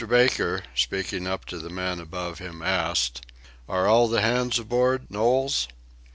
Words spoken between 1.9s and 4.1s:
above him, asked: "Are all